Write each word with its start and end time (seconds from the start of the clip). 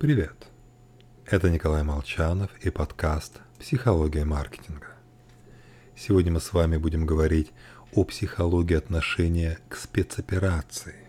Привет! 0.00 0.46
Это 1.26 1.50
Николай 1.50 1.82
Молчанов 1.82 2.50
и 2.62 2.70
подкаст 2.70 3.42
«Психология 3.58 4.24
маркетинга». 4.24 4.86
Сегодня 5.94 6.32
мы 6.32 6.40
с 6.40 6.54
вами 6.54 6.78
будем 6.78 7.04
говорить 7.04 7.52
о 7.92 8.04
психологии 8.04 8.78
отношения 8.78 9.58
к 9.68 9.76
спецоперации. 9.76 11.06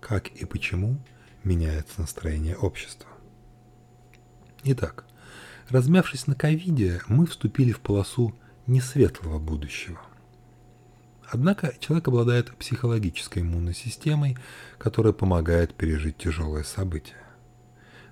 Как 0.00 0.26
и 0.26 0.44
почему 0.46 0.98
меняется 1.44 2.00
настроение 2.00 2.56
общества. 2.56 3.08
Итак, 4.64 5.04
размявшись 5.68 6.26
на 6.26 6.34
ковиде, 6.34 7.00
мы 7.06 7.26
вступили 7.26 7.70
в 7.70 7.78
полосу 7.78 8.34
несветлого 8.66 9.38
будущего. 9.38 10.00
Однако 11.30 11.72
человек 11.78 12.08
обладает 12.08 12.52
психологической 12.56 13.42
иммунной 13.42 13.74
системой, 13.74 14.36
которая 14.76 15.12
помогает 15.12 15.72
пережить 15.74 16.18
тяжелые 16.18 16.64
события. 16.64 17.14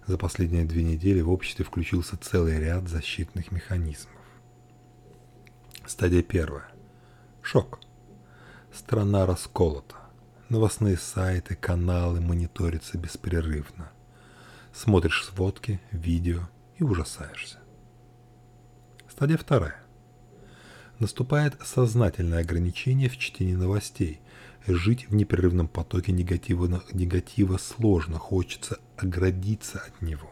За 0.07 0.19
последние 0.19 0.65
две 0.65 0.83
недели 0.83 1.21
в 1.21 1.31
обществе 1.31 1.65
включился 1.65 2.17
целый 2.17 2.59
ряд 2.59 2.89
защитных 2.89 3.53
механизмов. 3.53 4.15
Стадия 5.87 6.23
первая. 6.23 6.69
Шок. 7.43 7.81
Страна 8.73 9.27
расколота. 9.27 9.97
Новостные 10.49 10.97
сайты, 10.97 11.55
каналы 11.55 12.21
мониторятся 12.21 12.99
беспрерывно. 12.99 13.91
Смотришь 14.73 15.25
сводки, 15.25 15.81
видео 15.91 16.49
и 16.77 16.83
ужасаешься. 16.83 17.59
Стадия 19.09 19.37
вторая. 19.37 19.83
Наступает 20.99 21.57
сознательное 21.65 22.41
ограничение 22.41 23.09
в 23.09 23.17
чтении 23.17 23.55
новостей. 23.55 24.21
Жить 24.67 25.09
в 25.09 25.15
непрерывном 25.15 25.69
потоке 25.69 26.13
негатива, 26.13 26.83
негатива 26.93 27.57
сложно, 27.57 28.19
хочется 28.19 28.79
оградиться 28.97 29.79
от 29.81 30.03
него. 30.03 30.31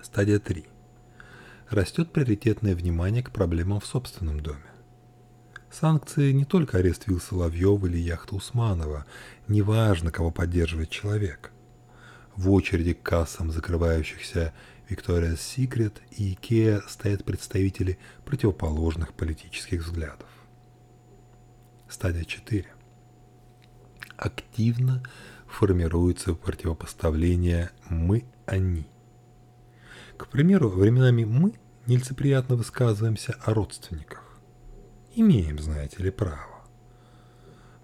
Стадия 0.00 0.38
3. 0.38 0.66
Растет 1.70 2.12
приоритетное 2.12 2.76
внимание 2.76 3.22
к 3.22 3.32
проблемам 3.32 3.80
в 3.80 3.86
собственном 3.86 4.40
доме. 4.40 4.62
Санкции 5.70 6.32
не 6.32 6.44
только 6.44 6.78
арест 6.78 7.08
Вил 7.08 7.18
Соловьева 7.18 7.86
или 7.86 7.98
яхта 7.98 8.36
Усманова, 8.36 9.06
неважно, 9.48 10.12
кого 10.12 10.30
поддерживает 10.30 10.90
человек. 10.90 11.50
В 12.36 12.50
очереди 12.50 12.92
к 12.92 13.02
кассам 13.02 13.50
закрывающихся 13.50 14.52
Victoria's 14.88 15.38
Secret 15.38 15.94
и 16.10 16.34
IKEA 16.34 16.82
стоят 16.88 17.24
представители 17.24 17.98
противоположных 18.24 19.14
политических 19.14 19.84
взглядов. 19.84 20.28
Стадия 21.92 22.24
4. 22.24 22.64
Активно 24.16 25.02
формируется 25.46 26.34
противопоставление 26.34 27.70
«мы-они». 27.90 28.86
К 30.16 30.26
примеру, 30.28 30.70
временами 30.70 31.24
мы 31.24 31.52
нелицеприятно 31.86 32.56
высказываемся 32.56 33.36
о 33.44 33.52
родственниках. 33.52 34.40
Имеем, 35.14 35.58
знаете 35.58 36.02
ли, 36.02 36.10
право. 36.10 36.64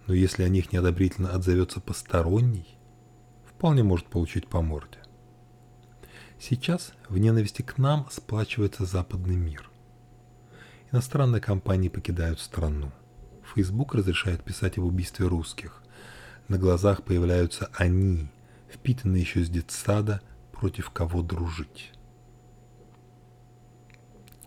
Но 0.07 0.15
если 0.15 0.43
о 0.43 0.49
них 0.49 0.73
неодобрительно 0.73 1.35
отзовется 1.35 1.81
посторонний, 1.81 2.79
вполне 3.45 3.83
может 3.83 4.07
получить 4.07 4.49
по 4.49 4.63
морде. 4.63 5.01
Сейчас 6.41 6.95
в 7.11 7.19
ненависти 7.19 7.61
к 7.61 7.77
нам 7.77 8.09
сплачивается 8.11 8.87
западный 8.87 9.37
мир. 9.37 9.69
Иностранные 10.93 11.43
компании 11.43 11.91
покидают 11.91 12.41
страну. 12.41 12.91
Facebook 13.55 13.95
разрешает 13.95 14.43
писать 14.43 14.79
об 14.79 14.85
убийстве 14.85 15.27
русских. 15.27 15.83
На 16.49 16.59
глазах 16.59 17.03
появляются 17.03 17.71
они, 17.75 18.29
впитанные 18.71 19.23
еще 19.23 19.45
с 19.45 19.49
детсада, 19.49 20.21
против 20.53 20.91
кого 20.91 21.23
дружить. 21.23 21.93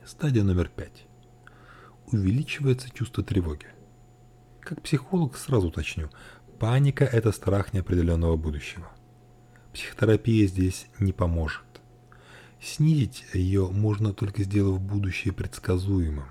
Стадия 0.05 0.43
номер 0.43 0.67
пять. 0.67 1.05
Увеличивается 2.07 2.89
чувство 2.89 3.23
тревоги. 3.23 3.67
Как 4.59 4.81
психолог 4.81 5.37
сразу 5.37 5.69
уточню, 5.69 6.09
паника– 6.59 7.05
это 7.11 7.31
страх 7.31 7.73
неопределенного 7.73 8.35
будущего. 8.35 8.91
Психотерапия 9.73 10.47
здесь 10.47 10.87
не 10.99 11.13
поможет. 11.13 11.63
Снизить 12.61 13.23
ее 13.33 13.69
можно 13.69 14.13
только 14.13 14.43
сделав 14.43 14.81
будущее 14.81 15.33
предсказуемым. 15.33 16.25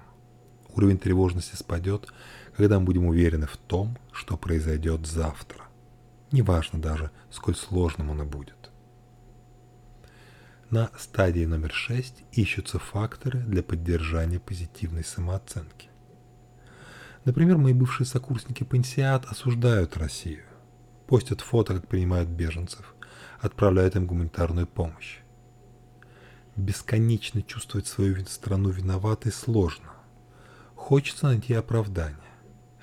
Уровень 0.74 0.98
тревожности 0.98 1.56
спадет, 1.56 2.12
когда 2.56 2.78
мы 2.78 2.86
будем 2.86 3.06
уверены 3.06 3.46
в 3.46 3.56
том, 3.56 3.98
что 4.12 4.36
произойдет 4.36 5.06
завтра. 5.06 5.64
Неважно 6.32 6.80
даже, 6.80 7.10
сколь 7.30 7.56
сложным 7.56 8.10
оно 8.10 8.24
будет. 8.24 8.70
На 10.70 10.90
стадии 10.96 11.44
номер 11.44 11.72
6 11.72 12.22
ищутся 12.30 12.78
факторы 12.78 13.40
для 13.40 13.62
поддержания 13.62 14.38
позитивной 14.38 15.02
самооценки. 15.02 15.88
Например, 17.24 17.58
мои 17.58 17.72
бывшие 17.72 18.06
сокурсники 18.06 18.62
пансиат 18.62 19.26
осуждают 19.26 19.96
Россию, 19.96 20.44
постят 21.08 21.40
фото, 21.40 21.74
как 21.74 21.88
принимают 21.88 22.28
беженцев, 22.28 22.94
отправляют 23.40 23.96
им 23.96 24.06
гуманитарную 24.06 24.68
помощь. 24.68 25.18
Бесконечно 26.54 27.42
чувствовать 27.42 27.88
свою 27.88 28.24
страну 28.26 28.70
виноватой 28.70 29.32
сложно. 29.32 29.90
Хочется 30.90 31.26
найти 31.26 31.54
оправдание. 31.54 32.18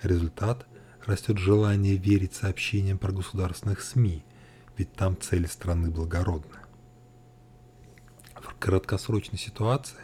Результат– 0.02 0.66
растет 1.06 1.40
желание 1.40 1.98
верить 1.98 2.34
сообщениям 2.34 2.98
про 2.98 3.12
государственных 3.12 3.82
СМИ, 3.82 4.24
ведь 4.78 4.94
там 4.94 5.20
цели 5.20 5.46
страны 5.46 5.92
благородны. 5.92 6.56
В 8.34 8.56
краткосрочной 8.60 9.38
ситуации 9.38 10.00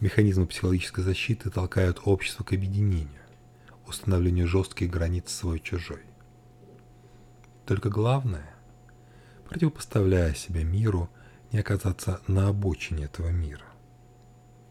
механизмы 0.00 0.46
психологической 0.46 1.04
защиты 1.04 1.50
толкают 1.50 2.00
общество 2.06 2.42
к 2.42 2.54
объединению, 2.54 3.20
установлению 3.86 4.48
жестких 4.48 4.90
границ 4.90 5.30
свой-чужой. 5.30 6.04
Только 7.66 7.90
главное, 7.90 8.50
противопоставляя 9.46 10.32
себя 10.32 10.64
миру– 10.64 11.10
не 11.52 11.58
оказаться 11.58 12.22
на 12.28 12.48
обочине 12.48 13.04
этого 13.04 13.28
мира. 13.28 13.66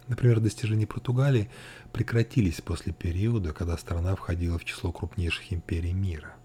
Например, 0.07 0.39
достижения 0.39 0.85
Португалии 0.85 1.49
прекратились 1.91 2.61
после 2.61 2.93
периода, 2.93 3.53
когда 3.53 3.77
страна 3.77 4.15
входила 4.15 4.59
в 4.59 4.65
число 4.65 4.91
крупнейших 4.91 5.51
империй 5.51 5.93
мира. 5.93 6.35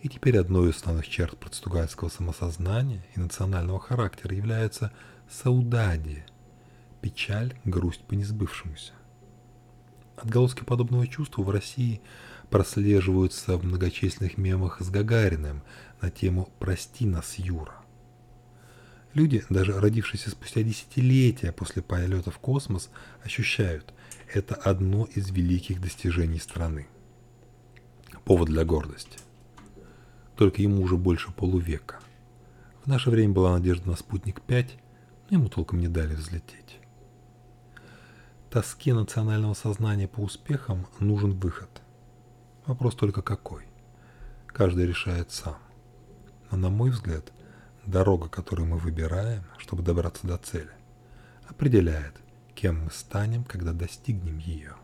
И 0.00 0.08
теперь 0.08 0.36
одной 0.36 0.70
из 0.70 0.76
основных 0.76 1.08
черт 1.08 1.38
португальского 1.38 2.08
самосознания 2.08 3.04
и 3.14 3.20
национального 3.20 3.78
характера 3.78 4.34
является 4.34 4.92
саудадия– 5.30 6.26
печаль, 7.00 7.54
грусть 7.64 8.02
по 8.02 8.14
несбывшемуся. 8.14 8.92
Отголоски 10.16 10.64
подобного 10.64 11.06
чувства 11.06 11.42
в 11.42 11.50
России 11.50 12.00
прослеживаются 12.50 13.56
в 13.56 13.64
многочисленных 13.64 14.38
мемах 14.38 14.80
с 14.80 14.90
Гагариным 14.90 15.62
на 16.00 16.10
тему 16.10 16.48
«Прости 16.58 17.06
нас, 17.06 17.34
Юра». 17.38 17.81
Люди, 19.14 19.44
даже 19.50 19.78
родившиеся 19.78 20.30
спустя 20.30 20.62
десятилетия 20.62 21.52
после 21.52 21.82
полета 21.82 22.30
в 22.30 22.38
космос, 22.38 22.88
ощущают, 23.22 23.92
это 24.32 24.54
одно 24.54 25.04
из 25.04 25.30
великих 25.30 25.82
достижений 25.82 26.38
страны. 26.38 26.86
Повод 28.24 28.48
для 28.48 28.64
гордости. 28.64 29.18
Только 30.36 30.62
ему 30.62 30.82
уже 30.82 30.96
больше 30.96 31.30
полувека. 31.30 32.00
В 32.84 32.86
наше 32.86 33.10
время 33.10 33.34
была 33.34 33.52
надежда 33.52 33.90
на 33.90 33.96
спутник 33.96 34.40
5, 34.40 34.78
но 35.28 35.36
ему 35.36 35.48
толком 35.50 35.80
не 35.80 35.88
дали 35.88 36.14
взлететь. 36.14 36.78
Тоске 38.50 38.94
национального 38.94 39.54
сознания 39.54 40.08
по 40.08 40.20
успехам 40.20 40.86
нужен 41.00 41.32
выход. 41.32 41.82
Вопрос 42.66 42.94
только 42.94 43.20
какой. 43.20 43.64
Каждый 44.46 44.86
решает 44.86 45.30
сам. 45.30 45.58
Но 46.50 46.56
на 46.56 46.70
мой 46.70 46.90
взгляд– 46.90 47.30
Дорога, 47.86 48.28
которую 48.28 48.68
мы 48.68 48.78
выбираем, 48.78 49.44
чтобы 49.58 49.82
добраться 49.82 50.26
до 50.26 50.38
цели, 50.38 50.70
определяет, 51.48 52.14
кем 52.54 52.84
мы 52.84 52.90
станем, 52.92 53.42
когда 53.42 53.72
достигнем 53.72 54.38
ее. 54.38 54.76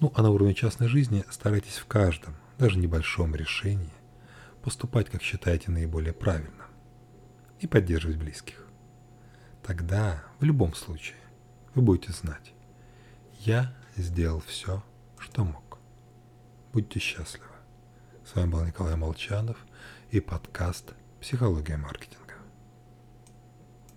Ну, 0.00 0.12
а 0.16 0.22
на 0.22 0.30
уровне 0.30 0.54
частной 0.54 0.88
жизни 0.88 1.24
старайтесь 1.30 1.76
в 1.76 1.86
каждом, 1.86 2.34
даже 2.58 2.78
небольшом 2.78 3.36
решении, 3.36 3.92
поступать, 4.62 5.08
как 5.08 5.22
считаете 5.22 5.70
наиболее 5.70 6.12
правильно, 6.12 6.66
и 7.60 7.68
поддерживать 7.68 8.16
близких. 8.16 8.66
Тогда, 9.62 10.24
в 10.40 10.44
любом 10.44 10.74
случае, 10.74 11.18
вы 11.74 11.82
будете 11.82 12.12
знать, 12.12 12.52
я 13.38 13.72
сделал 13.96 14.40
все, 14.40 14.82
что 15.18 15.44
мог. 15.44 15.78
Будьте 16.72 16.98
счастливы. 16.98 17.46
С 18.24 18.34
вами 18.34 18.50
был 18.50 18.64
Николай 18.64 18.96
Молчанов 18.96 19.58
и 20.10 20.20
подкаст 20.20 20.94
Психология 21.20 21.76
маркетинга. 21.76 22.29